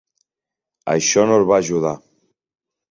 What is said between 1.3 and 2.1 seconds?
no el va ajudar.